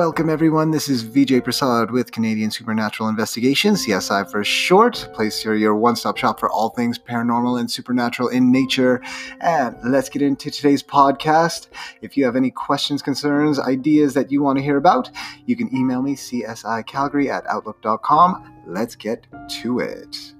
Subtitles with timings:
[0.00, 0.70] Welcome, everyone.
[0.70, 5.06] This is Vijay Prasad with Canadian Supernatural Investigations, CSI for short.
[5.12, 9.02] Place here your one stop shop for all things paranormal and supernatural in nature.
[9.42, 11.66] And let's get into today's podcast.
[12.00, 15.10] If you have any questions, concerns, ideas that you want to hear about,
[15.44, 18.62] you can email me csicalgary at outlook.com.
[18.66, 19.26] Let's get
[19.60, 20.32] to it.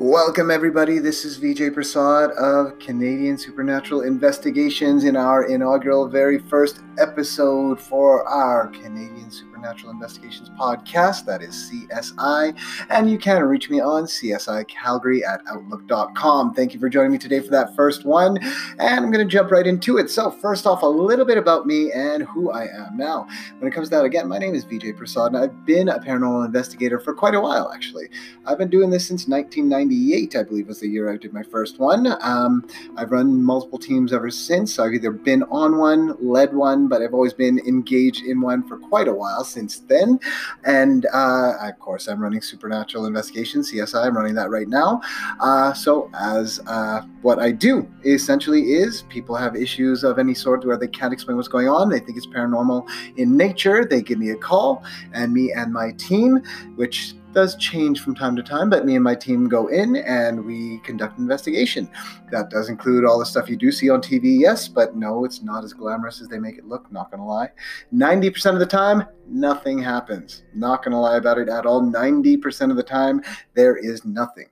[0.00, 0.98] Welcome, everybody.
[0.98, 8.26] This is Vijay Prasad of Canadian Supernatural Investigations in our inaugural, very first episode for
[8.28, 11.24] our Canadian Supernatural Investigations podcast.
[11.24, 12.56] That is CSI.
[12.90, 16.54] And you can reach me on CSI Calgary at outlook.com.
[16.54, 18.38] Thank you for joining me today for that first one.
[18.78, 20.10] And I'm going to jump right into it.
[20.10, 22.96] So, first off, a little bit about me and who I am.
[22.96, 23.26] Now,
[23.58, 25.98] when it comes to that, again, my name is Vijay Prasad, and I've been a
[25.98, 28.08] paranormal investigator for quite a while, actually.
[28.46, 31.78] I've been doing this since 1998, I believe, was the year I did my first
[31.78, 32.14] one.
[32.20, 34.78] Um, I've run multiple teams ever since.
[34.78, 38.76] I've either been on one, led one, but I've always been engaged in one for
[38.76, 40.20] quite a while since then.
[40.64, 44.04] And uh, of course, I'm running Supernatural Investigations, CSI.
[44.04, 45.00] I'm running that right now.
[45.40, 50.66] Uh, so, as uh, what I do essentially is people have issues of any sort
[50.66, 54.18] where they can't explain what's going on, they think it's paranormal in nature, they give
[54.18, 54.82] me a call,
[55.14, 56.42] and me and my team,
[56.74, 60.44] which does change from time to time, but me and my team go in and
[60.44, 61.88] we conduct investigation.
[62.30, 65.42] That does include all the stuff you do see on TV, yes, but no, it's
[65.42, 67.50] not as glamorous as they make it look, not gonna lie.
[67.94, 70.42] 90% of the time, nothing happens.
[70.54, 71.82] Not gonna lie about it at all.
[71.82, 73.22] 90% of the time,
[73.54, 74.46] there is nothing.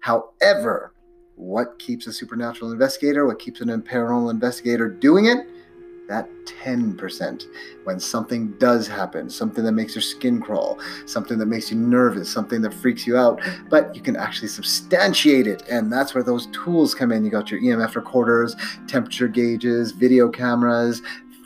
[0.00, 0.92] However,
[1.36, 5.48] what keeps a supernatural investigator, what keeps an paranormal investigator doing it?
[6.08, 7.46] That 10%
[7.84, 12.30] when something does happen, something that makes your skin crawl, something that makes you nervous,
[12.30, 15.62] something that freaks you out, but you can actually substantiate it.
[15.70, 17.24] And that's where those tools come in.
[17.24, 18.54] You got your EMF recorders,
[18.86, 21.00] temperature gauges, video cameras,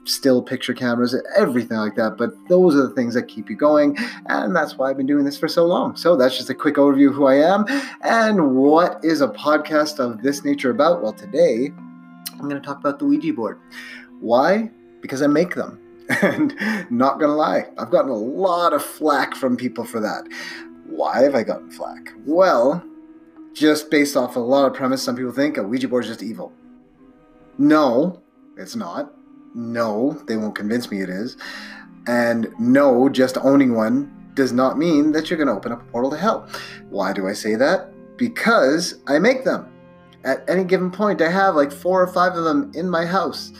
[0.05, 2.17] still picture cameras, everything like that.
[2.17, 3.97] But those are the things that keep you going.
[4.27, 5.97] And that's why I've been doing this for so long.
[5.97, 7.65] So that's just a quick overview of who I am
[8.03, 11.03] and what is a podcast of this nature about.
[11.03, 11.71] Well, today
[12.33, 13.61] I'm going to talk about the Ouija board.
[14.21, 14.71] Why?
[15.01, 15.81] Because I make them.
[16.23, 16.55] And
[16.91, 20.25] not gonna lie, I've gotten a lot of flack from people for that.
[20.87, 22.15] Why have I gotten flack?
[22.25, 22.83] Well,
[23.53, 26.23] just based off a lot of premise, some people think a Ouija board is just
[26.23, 26.51] evil.
[27.59, 28.23] No,
[28.57, 29.13] it's not.
[29.55, 31.37] No, they won't convince me it is.
[32.07, 35.91] And no, just owning one does not mean that you're going to open up a
[35.91, 36.49] portal to hell.
[36.89, 37.91] Why do I say that?
[38.17, 39.69] Because I make them.
[40.25, 43.53] At any given point, I have like four or five of them in my house.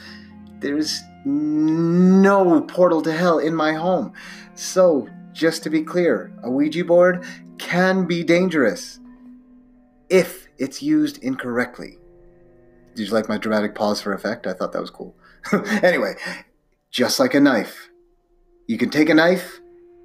[0.59, 4.13] There's no portal to hell in my home.
[4.55, 7.25] So, just to be clear, a Ouija board
[7.57, 8.99] can be dangerous
[10.09, 11.97] if it's used incorrectly.
[12.95, 14.47] Did you like my dramatic pause for effect?
[14.47, 15.15] I thought that was cool.
[15.83, 16.15] anyway,
[16.91, 17.89] just like a knife,
[18.67, 19.59] you can take a knife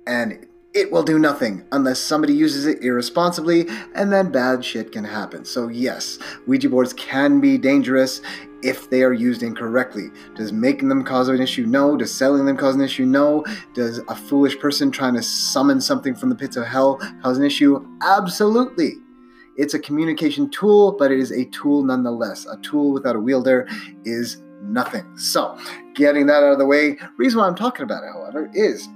[0.07, 5.05] and it will do nothing unless somebody uses it irresponsibly, and then bad shit can
[5.05, 5.45] happen.
[5.45, 8.21] So, yes, Ouija boards can be dangerous
[8.63, 10.09] if they are used incorrectly.
[10.35, 11.67] Does making them cause an issue?
[11.67, 11.97] No.
[11.97, 13.07] Does selling them cause an issue?
[13.07, 13.45] No.
[13.73, 17.45] Does a foolish person trying to summon something from the pits of hell cause an
[17.45, 17.87] issue?
[18.03, 18.95] Absolutely.
[19.57, 22.47] It's a communication tool, but it is a tool nonetheless.
[22.47, 23.69] A tool without a wielder
[24.05, 25.17] is nothing.
[25.17, 25.57] So,
[25.95, 28.89] getting that out of the way, reason why I'm talking about it, however, is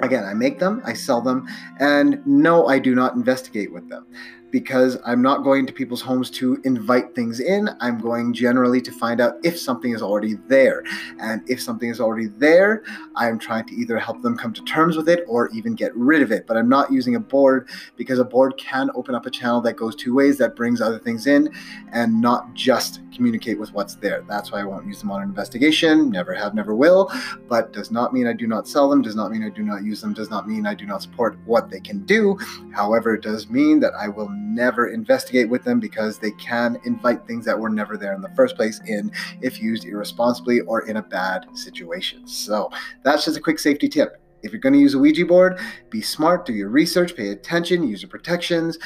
[0.00, 1.46] again, I make them, I sell them,
[1.78, 4.06] and no, I do not investigate with them
[4.50, 7.68] because I'm not going to people's homes to invite things in.
[7.80, 10.84] I'm going generally to find out if something is already there.
[11.20, 12.82] And if something is already there,
[13.16, 16.22] I'm trying to either help them come to terms with it or even get rid
[16.22, 16.46] of it.
[16.46, 19.74] But I'm not using a board because a board can open up a channel that
[19.74, 21.52] goes two ways, that brings other things in
[21.92, 24.24] and not just communicate with what's there.
[24.28, 27.10] That's why I won't use them on an investigation, never have, never will.
[27.48, 29.82] But does not mean I do not sell them, does not mean I do not
[29.82, 32.38] use them, does not mean I do not support what they can do.
[32.72, 37.26] However, it does mean that I will never investigate with them because they can invite
[37.26, 40.96] things that were never there in the first place in if used irresponsibly or in
[40.96, 42.26] a bad situation.
[42.26, 42.70] So
[43.02, 44.20] that's just a quick safety tip.
[44.42, 45.58] If you're going to use a Ouija board,
[45.90, 48.78] be smart, do your research, pay attention, use your protections.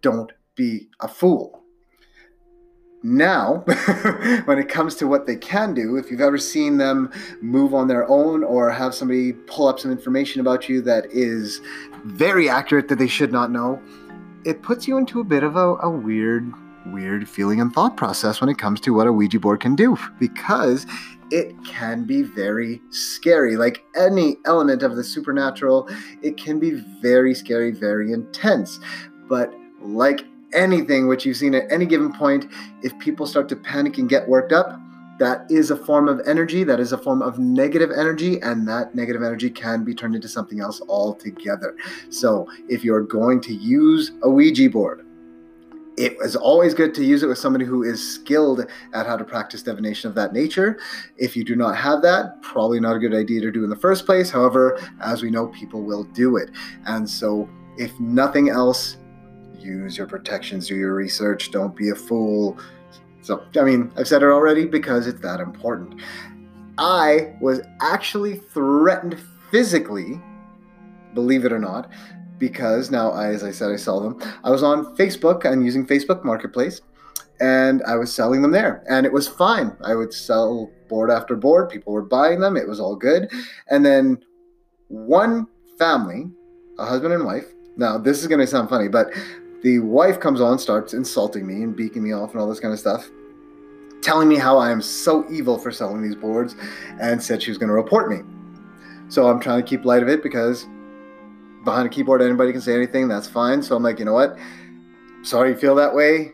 [0.00, 1.62] Don't be a fool.
[3.02, 3.58] Now,
[4.44, 7.86] when it comes to what they can do, if you've ever seen them move on
[7.86, 11.60] their own or have somebody pull up some information about you that is
[12.04, 13.80] very accurate that they should not know,
[14.44, 16.52] it puts you into a bit of a, a weird
[16.86, 19.98] weird feeling and thought process when it comes to what a Ouija board can do
[20.18, 20.86] because
[21.30, 23.56] it can be very scary.
[23.56, 25.88] Like any element of the supernatural,
[26.22, 28.80] it can be very scary, very intense.
[29.28, 32.46] But like anything which you've seen at any given point,
[32.82, 34.80] if people start to panic and get worked up,
[35.18, 38.94] that is a form of energy, that is a form of negative energy, and that
[38.94, 41.76] negative energy can be turned into something else altogether.
[42.10, 45.04] So, if you're going to use a Ouija board,
[45.96, 49.24] it is always good to use it with somebody who is skilled at how to
[49.24, 50.78] practice divination of that nature.
[51.16, 53.76] If you do not have that, probably not a good idea to do in the
[53.76, 54.30] first place.
[54.30, 56.50] However, as we know, people will do it.
[56.86, 58.96] And so, if nothing else,
[59.58, 62.56] use your protections, do your research, don't be a fool.
[63.22, 66.00] So, I mean, I've said it already because it's that important.
[66.78, 69.18] I was actually threatened
[69.50, 70.20] physically,
[71.14, 71.90] believe it or not,
[72.38, 74.20] because now, I, as I said, I sell them.
[74.44, 76.80] I was on Facebook and using Facebook Marketplace,
[77.40, 79.76] and I was selling them there, and it was fine.
[79.84, 81.68] I would sell board after board.
[81.68, 82.56] People were buying them.
[82.56, 83.30] It was all good.
[83.68, 84.24] And then
[84.88, 85.46] one
[85.78, 86.30] family,
[86.78, 87.46] a husband and wife.
[87.76, 89.08] Now, this is going to sound funny, but
[89.62, 92.72] the wife comes on, starts insulting me and beaking me off and all this kind
[92.72, 93.10] of stuff,
[94.02, 96.54] telling me how I am so evil for selling these boards,
[97.00, 98.20] and said she was going to report me.
[99.08, 100.66] So I'm trying to keep light of it because
[101.64, 103.62] behind a keyboard anybody can say anything that's fine.
[103.62, 104.38] So i'm like you know what?
[105.22, 106.32] Sorry you feel that way.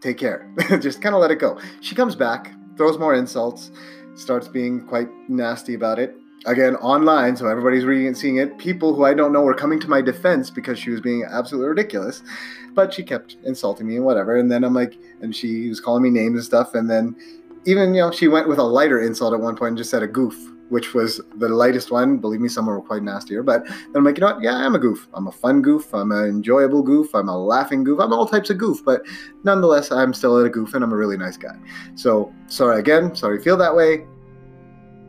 [0.00, 0.52] Take care.
[0.80, 1.58] Just kind of let it go.
[1.80, 3.70] She comes back throws more insults
[4.14, 8.94] starts being quite nasty about it again online so everybody's reading and seeing it people
[8.94, 12.22] who i don't know were coming to my defense because she was being absolutely ridiculous
[12.74, 16.02] but she kept insulting me and whatever and then i'm like and she was calling
[16.02, 17.16] me names and stuff and then
[17.66, 20.02] even you know she went with a lighter insult at one point and just said
[20.02, 20.34] a goof
[20.68, 22.18] which was the lightest one.
[22.18, 23.42] Believe me, some were quite nastier.
[23.42, 24.42] But then I'm like, you know what?
[24.42, 25.08] Yeah, I'm a goof.
[25.14, 25.92] I'm a fun goof.
[25.94, 27.14] I'm an enjoyable goof.
[27.14, 28.00] I'm a laughing goof.
[28.00, 28.84] I'm all types of goof.
[28.84, 29.02] But
[29.44, 31.56] nonetheless, I'm still a goof and I'm a really nice guy.
[31.94, 33.14] So sorry again.
[33.14, 34.06] Sorry you feel that way.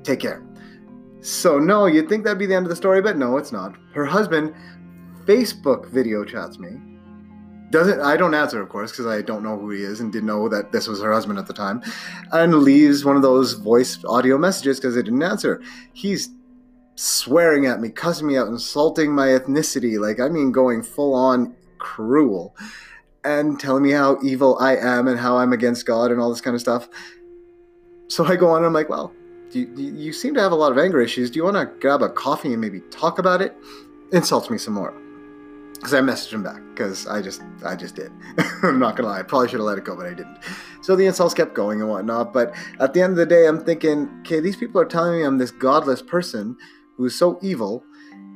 [0.03, 0.48] Take care.
[1.21, 3.75] So no, you'd think that'd be the end of the story, but no, it's not.
[3.93, 4.53] Her husband
[5.25, 6.77] Facebook video chats me
[7.71, 10.27] doesn't I don't answer, of course, because I don't know who he is and didn't
[10.27, 11.83] know that this was her husband at the time,
[12.31, 15.61] and leaves one of those voice audio messages because I didn't answer.
[15.93, 16.29] He's
[16.95, 21.55] swearing at me, cussing me out, insulting my ethnicity, like I mean, going full on
[21.77, 22.55] cruel,
[23.23, 26.41] and telling me how evil I am and how I'm against God and all this
[26.41, 26.89] kind of stuff.
[28.07, 29.13] So I go on and I'm like, well,
[29.51, 31.31] you, you seem to have a lot of anger issues.
[31.31, 33.55] Do you want to grab a coffee and maybe talk about it?
[34.11, 34.93] Insults me some more
[35.79, 38.11] because I messaged him back because I just I just did.
[38.63, 40.37] I'm not gonna lie, I probably should have let it go, but I didn't.
[40.81, 42.33] So the insults kept going and whatnot.
[42.33, 45.25] But at the end of the day, I'm thinking, okay, these people are telling me
[45.25, 46.57] I'm this godless person
[46.97, 47.83] who's so evil,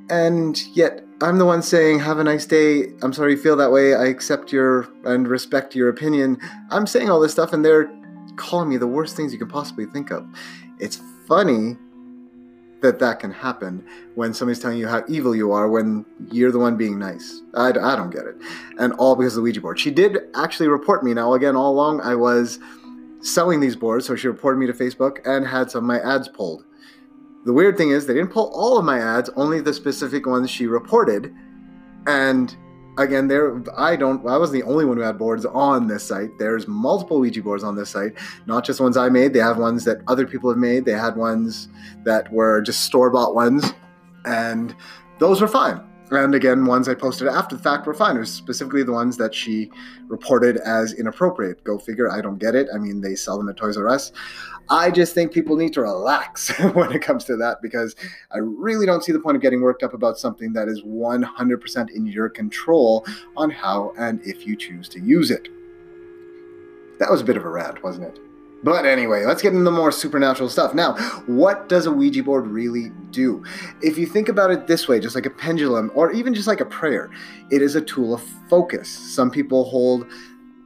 [0.09, 3.71] and yet I'm the one saying, "Have a nice day." I'm sorry you feel that
[3.71, 3.93] way.
[3.93, 6.37] I accept your and respect your opinion.
[6.71, 7.91] I'm saying all this stuff, and they're
[8.37, 10.25] calling me the worst things you can possibly think of.
[10.83, 11.77] It's funny
[12.81, 13.85] that that can happen
[14.15, 17.41] when somebody's telling you how evil you are when you're the one being nice.
[17.53, 18.35] I, I don't get it.
[18.77, 19.79] And all because of the Ouija board.
[19.79, 21.13] She did actually report me.
[21.13, 22.59] Now, again, all along I was
[23.21, 26.27] selling these boards, so she reported me to Facebook and had some of my ads
[26.27, 26.65] pulled.
[27.45, 30.49] The weird thing is, they didn't pull all of my ads, only the specific ones
[30.49, 31.33] she reported.
[32.07, 32.53] And
[32.97, 36.37] again there i don't i wasn't the only one who had boards on this site.
[36.37, 38.13] There's multiple ouija boards on this site
[38.45, 39.33] not just ones i made.
[39.33, 40.85] They have ones that other people have made.
[40.85, 41.69] They had ones
[42.03, 43.73] that were just store-bought ones
[44.25, 44.75] and
[45.19, 45.81] those were fine
[46.17, 49.69] and again ones i posted after the fact were fine specifically the ones that she
[50.07, 53.57] reported as inappropriate go figure i don't get it i mean they sell them at
[53.57, 54.11] toys r us
[54.69, 57.95] I just think people need to relax when it comes to that because
[58.31, 61.91] I really don't see the point of getting worked up about something that is 100%
[61.91, 63.05] in your control
[63.35, 65.49] on how and if you choose to use it.
[66.99, 68.19] That was a bit of a rant, wasn't it?
[68.63, 70.73] But anyway, let's get into the more supernatural stuff.
[70.73, 73.43] Now, what does a Ouija board really do?
[73.81, 76.61] If you think about it this way, just like a pendulum or even just like
[76.61, 77.11] a prayer,
[77.51, 78.89] it is a tool of focus.
[78.89, 80.07] Some people hold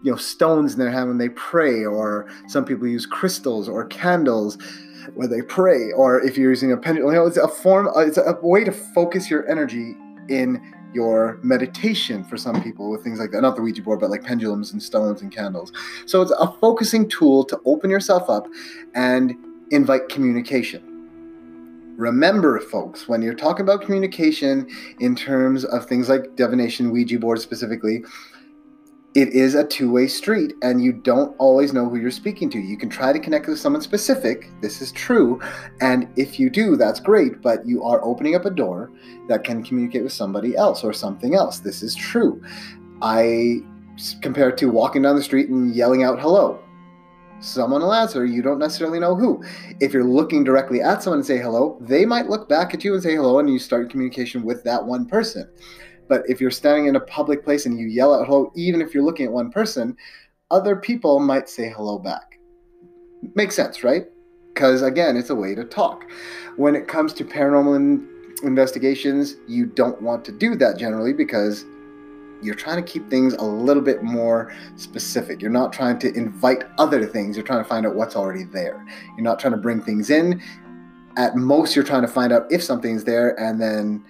[0.04, 3.86] you know stones in their hand when they pray or some people use crystals or
[3.86, 4.58] candles
[5.16, 8.18] when they pray or if you're using a pendulum you know it's a form it's
[8.18, 9.96] a way to focus your energy
[10.30, 10.62] in
[10.98, 13.42] your meditation for some people with things like that.
[13.42, 15.72] Not the ouija board but like pendulums and stones and candles.
[16.08, 18.48] So it's a focusing tool to open yourself up
[18.96, 19.36] and
[19.70, 20.82] invite communication.
[21.98, 24.68] Remember, folks, when you're talking about communication
[25.00, 28.04] in terms of things like divination, Ouija board specifically,
[29.18, 32.78] it is a two-way street and you don't always know who you're speaking to you
[32.78, 35.42] can try to connect with someone specific this is true
[35.82, 38.92] and if you do that's great but you are opening up a door
[39.28, 42.42] that can communicate with somebody else or something else this is true
[43.02, 43.60] i
[44.22, 46.60] compared to walking down the street and yelling out hello.
[47.40, 49.44] Someone will answer, you don't necessarily know who.
[49.80, 52.94] If you're looking directly at someone and say hello, they might look back at you
[52.94, 55.48] and say hello, and you start communication with that one person.
[56.08, 58.94] But if you're standing in a public place and you yell out hello, even if
[58.94, 59.96] you're looking at one person,
[60.52, 62.40] other people might say hello back.
[63.36, 64.06] Makes sense, right?
[64.54, 66.10] Because again, it's a way to talk.
[66.56, 68.08] When it comes to paranormal in-
[68.44, 71.66] investigations, you don't want to do that generally because
[72.42, 75.42] you're trying to keep things a little bit more specific.
[75.42, 78.86] You're not trying to invite other things, you're trying to find out what's already there.
[79.16, 80.42] You're not trying to bring things in.
[81.18, 84.04] At most, you're trying to find out if something's there and then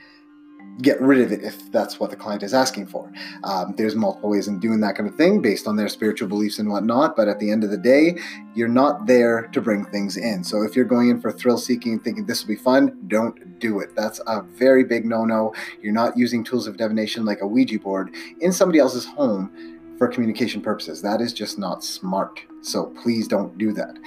[0.82, 3.12] get rid of it if that's what the client is asking for.
[3.44, 6.60] Um, there's multiple ways in doing that kind of thing based on their spiritual beliefs
[6.60, 8.18] and whatnot, but at the end of the day,
[8.54, 10.44] you're not there to bring things in.
[10.44, 13.60] So if you're going in for thrill seeking, and thinking this will be fun, don't
[13.60, 13.96] do it.
[13.96, 15.54] That's a very big no no.
[15.82, 20.08] You're not using tools of divination like a Ouija board in somebody else's home for
[20.08, 21.02] communication purposes.
[21.02, 22.42] That is just not smart.
[22.62, 23.98] So please don't do that.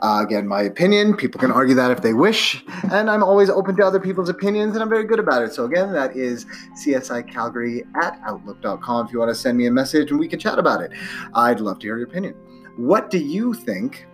[0.00, 3.76] Uh, again, my opinion, people can argue that if they wish, and I'm always open
[3.76, 5.52] to other people's opinions, and I'm very good about it.
[5.52, 6.46] So again, that is
[6.82, 10.38] CSI Calgary at outlook.com if you want to send me a message and we can
[10.38, 10.92] chat about it.
[11.34, 12.34] I'd love to hear your opinion.
[12.76, 14.06] What do you think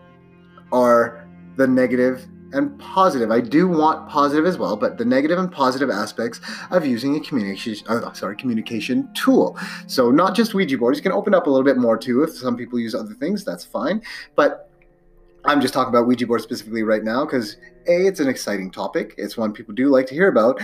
[0.73, 3.31] are the negative and positive.
[3.31, 6.41] I do want positive as well, but the negative and positive aspects
[6.71, 9.59] of using a communication, oh, sorry, communication tool.
[9.87, 10.99] So not just Ouija boards.
[10.99, 12.23] You can open up a little bit more too.
[12.23, 14.03] If some people use other things, that's fine.
[14.37, 14.71] But
[15.45, 17.57] I'm just talking about Ouija boards specifically right now because
[17.89, 19.15] a it's an exciting topic.
[19.19, 20.61] It's one people do like to hear about.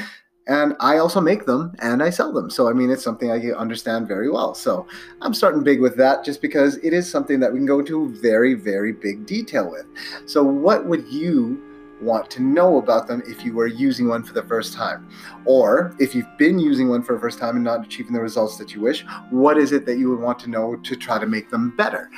[0.47, 2.49] And I also make them and I sell them.
[2.49, 4.55] So, I mean, it's something I understand very well.
[4.55, 4.87] So,
[5.21, 8.09] I'm starting big with that just because it is something that we can go into
[8.23, 9.85] very, very big detail with.
[10.25, 11.68] So, what would you
[12.01, 15.09] want to know about them if you were using one for the first time.
[15.45, 18.57] Or if you've been using one for the first time and not achieving the results
[18.59, 21.27] that you wish, what is it that you would want to know to try to
[21.27, 22.11] make them better?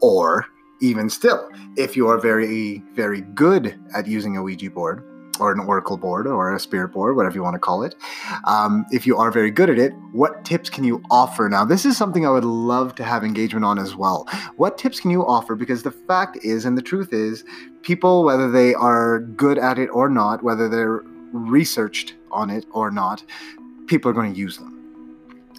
[0.00, 0.46] Or
[0.80, 5.04] even still, if you are very, very good at using a Ouija board,
[5.40, 7.94] or an oracle board or a spirit board, whatever you want to call it.
[8.44, 11.48] Um, if you are very good at it, what tips can you offer?
[11.48, 14.26] Now, this is something I would love to have engagement on as well.
[14.56, 15.54] What tips can you offer?
[15.54, 17.44] Because the fact is, and the truth is,
[17.82, 21.02] people, whether they are good at it or not, whether they're
[21.32, 23.24] researched on it or not,
[23.86, 24.77] people are going to use them.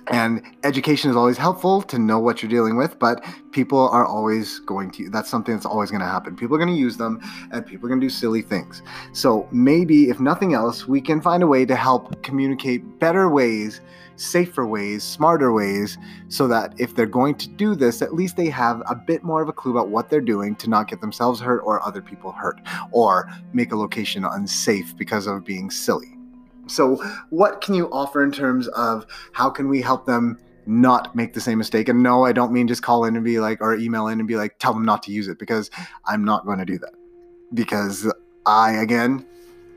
[0.10, 4.60] And education is always helpful to know what you're dealing with, but people are always
[4.60, 6.36] going to, that's something that's always going to happen.
[6.36, 7.20] People are going to use them
[7.52, 8.82] and people are going to do silly things.
[9.14, 13.82] So maybe, if nothing else, we can find a way to help communicate better ways,
[14.16, 15.98] safer ways, smarter ways,
[16.28, 19.44] so that if they're going to do this, at least they have a bit more
[19.44, 22.32] of a clue about what they're doing to not get themselves hurt or other people
[22.32, 22.60] hurt,
[22.92, 26.19] or make a location unsafe because of being silly.
[26.70, 26.98] So,
[27.30, 31.42] what can you offer in terms of how can we help them not make the
[31.42, 31.90] same mistake?
[31.90, 34.28] And no, I don't mean just call in and be like, or email in and
[34.28, 35.70] be like, tell them not to use it because
[36.06, 36.94] I'm not going to do that.
[37.54, 38.12] Because
[38.46, 39.26] I, again,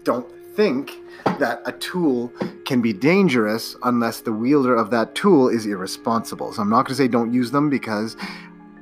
[0.04, 0.92] don't think
[1.38, 2.30] that a tool
[2.66, 6.52] can be dangerous unless the wielder of that tool is irresponsible.
[6.52, 8.16] So, I'm not going to say don't use them because,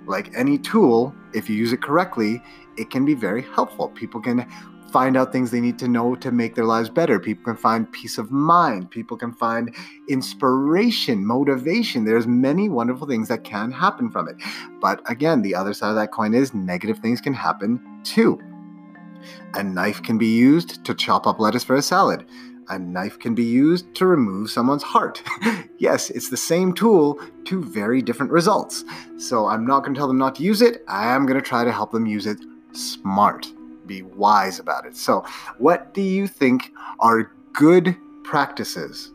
[0.06, 2.42] like any tool, if you use it correctly,
[2.80, 3.90] it can be very helpful.
[3.90, 4.46] People can
[4.90, 7.20] find out things they need to know to make their lives better.
[7.20, 8.90] People can find peace of mind.
[8.90, 9.74] People can find
[10.08, 12.04] inspiration, motivation.
[12.04, 14.36] There's many wonderful things that can happen from it.
[14.80, 18.40] But again, the other side of that coin is negative things can happen too.
[19.54, 22.26] A knife can be used to chop up lettuce for a salad.
[22.68, 25.22] A knife can be used to remove someone's heart.
[25.78, 28.84] yes, it's the same tool, two very different results.
[29.18, 30.82] So I'm not going to tell them not to use it.
[30.88, 32.38] I am going to try to help them use it
[32.72, 33.46] smart
[33.86, 34.96] be wise about it.
[34.96, 35.24] So,
[35.58, 39.12] what do you think are good practices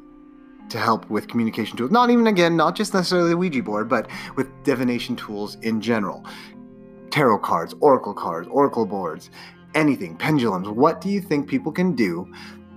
[0.69, 1.91] to help with communication tools?
[1.91, 6.25] Not even, again, not just necessarily the Ouija board, but with divination tools in general.
[7.09, 9.29] Tarot cards, oracle cards, oracle boards,
[9.73, 10.67] anything, pendulums.
[10.67, 12.31] What do you think people can do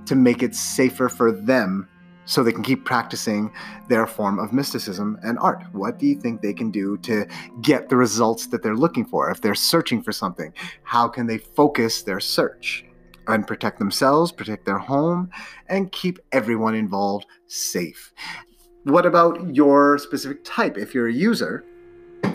[0.07, 1.89] to make it safer for them
[2.29, 3.51] so they can keep practicing
[3.89, 5.65] their form of mysticism and art.
[5.73, 7.27] What do you think they can do to
[7.63, 9.31] get the results that they're looking for?
[9.31, 12.85] If they're searching for something, how can they focus their search
[13.29, 15.31] and protect themselves, protect their home,
[15.69, 18.13] and keep everyone involved safe?
[18.85, 20.77] What about your specific type?
[20.77, 21.65] If you're a user,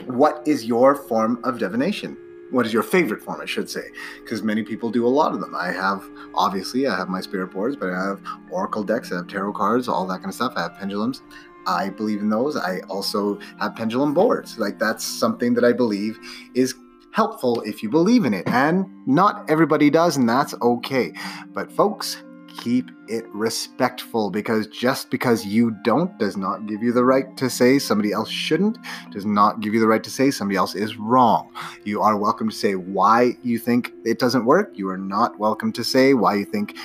[0.08, 2.18] what is your form of divination?
[2.54, 3.90] What is your favorite form, I should say,
[4.22, 5.56] because many people do a lot of them.
[5.56, 9.28] I have, obviously, I have my spirit boards, but I have oracle decks, I have
[9.28, 10.54] tarot cards, all that kind of stuff.
[10.56, 11.24] I have pendulums.
[11.66, 12.56] I believe in those.
[12.56, 14.60] I also have pendulum boards.
[14.60, 16.20] Like that's something that I believe
[16.54, 16.76] is
[17.12, 18.48] helpful if you believe in it.
[18.48, 21.14] And not everybody does, and that's okay.
[21.54, 22.18] But folks,
[22.58, 27.50] keep it respectful because just because you don't does not give you the right to
[27.50, 28.78] say somebody else shouldn't,
[29.12, 31.52] does not give you the right to say somebody else is wrong.
[31.84, 34.72] You are welcome to say why you think it doesn't work.
[34.76, 36.78] You are not welcome to say why you think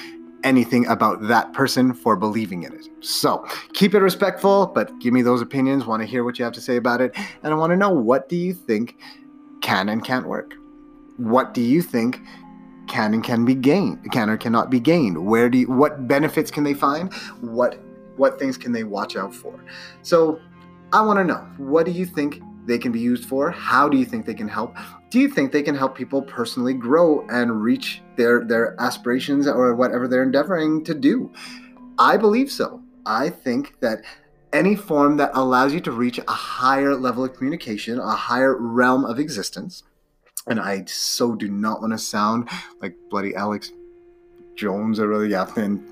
[0.44, 2.88] anything about that person for believing in it.
[3.00, 5.86] So keep it respectful, but give me those opinions.
[5.86, 7.12] Want to hear what you have to say about it.
[7.42, 8.96] And I want to know what do you think
[9.60, 10.54] can and can't work?
[11.16, 12.20] What do you think
[12.88, 15.24] can and can be gained, can or cannot be gained?
[15.24, 17.12] Where do you, what benefits can they find?
[17.40, 17.80] What
[18.16, 19.64] what things can they watch out for?
[20.02, 20.40] So
[20.92, 23.50] I want to know what do you think they can be used for?
[23.50, 24.76] How do you think they can help?
[25.10, 29.74] Do you think they can help people personally grow and reach their their aspirations or
[29.74, 31.32] whatever they're endeavoring to do?
[31.98, 32.82] I believe so.
[33.06, 34.02] I think that
[34.52, 39.04] any form that allows you to reach a higher level of communication, a higher realm
[39.04, 39.82] of existence,
[40.48, 42.48] and I so do not want to sound
[42.80, 43.72] like bloody Alex
[44.56, 45.84] Jones or really yeah, and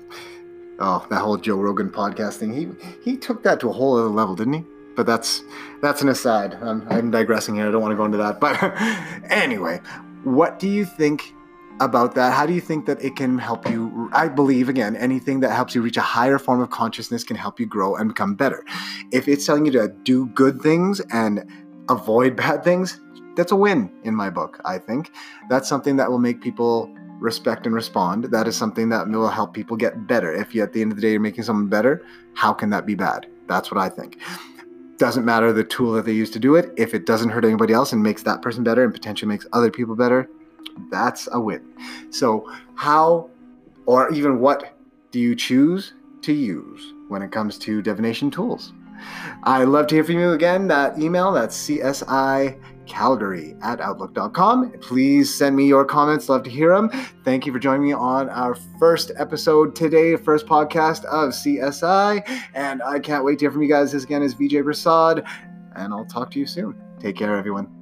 [0.79, 2.53] oh that whole Joe Rogan podcast thing.
[2.53, 2.67] He
[3.03, 4.63] he took that to a whole other level, didn't he?
[4.95, 5.43] But that's
[5.81, 6.57] that's an aside.
[6.61, 7.67] I'm, I'm digressing here.
[7.67, 8.39] I don't want to go into that.
[8.39, 8.57] But
[9.31, 9.79] anyway,
[10.23, 11.33] what do you think
[11.79, 12.33] about that?
[12.33, 14.09] How do you think that it can help you?
[14.11, 17.59] I believe, again, anything that helps you reach a higher form of consciousness can help
[17.59, 18.65] you grow and become better.
[19.11, 21.45] If it's telling you to do good things and
[21.89, 22.99] avoid bad things,
[23.37, 25.11] that's a win in my book, I think.
[25.47, 28.25] That's something that will make people respect and respond.
[28.25, 30.33] That is something that will help people get better.
[30.33, 32.03] If you at the end of the day you're making someone better,
[32.33, 33.27] how can that be bad?
[33.47, 34.19] That's what I think.
[34.97, 36.73] Doesn't matter the tool that they use to do it.
[36.75, 39.69] If it doesn't hurt anybody else and makes that person better and potentially makes other
[39.71, 40.29] people better,
[40.89, 41.61] that's a win.
[42.09, 43.29] So, how
[43.85, 44.75] or even what
[45.11, 48.73] do you choose to use when it comes to divination tools?
[49.43, 50.67] I'd love to hear from you again.
[50.67, 54.71] That email, that's CSI calgary at outlook.com.
[54.81, 56.29] Please send me your comments.
[56.29, 56.89] Love to hear them.
[57.23, 62.27] Thank you for joining me on our first episode today, first podcast of CSI.
[62.53, 63.91] And I can't wait to hear from you guys.
[63.91, 65.23] This again is VJ Prasad,
[65.75, 66.75] and I'll talk to you soon.
[66.99, 67.76] Take care, everyone.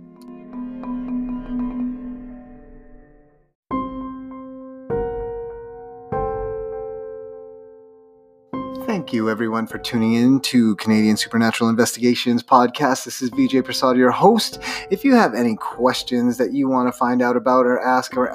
[9.16, 13.06] You, everyone, for tuning in to Canadian Supernatural Investigations podcast.
[13.06, 14.60] This is VJ Prasad, your host.
[14.92, 18.28] If you have any questions that you want to find out about or ask or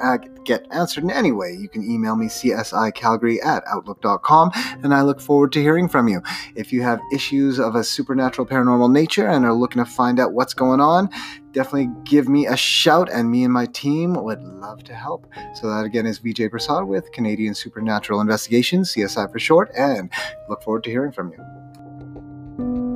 [0.43, 4.51] get answered in any way, you can email me csicalgary at outlook.com,
[4.81, 6.21] and I look forward to hearing from you.
[6.55, 10.33] If you have issues of a supernatural paranormal nature and are looking to find out
[10.33, 11.09] what's going on,
[11.51, 15.27] definitely give me a shout, and me and my team would love to help.
[15.55, 20.09] So, that again is VJ Prasad with Canadian Supernatural Investigations, CSI for short, and
[20.49, 22.90] look forward to hearing from you.